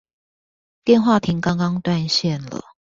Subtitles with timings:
[0.83, 2.63] 電話亭剛剛斷線了